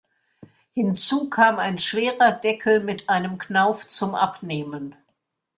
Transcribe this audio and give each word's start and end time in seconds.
Hinzu 0.71 1.29
kam 1.29 1.59
ein 1.59 1.77
schwerer 1.77 2.31
Deckel 2.31 2.79
mit 2.79 3.07
einem 3.07 3.37
Knauf 3.37 3.85
zum 3.87 4.15
Abnehmen. 4.15 4.95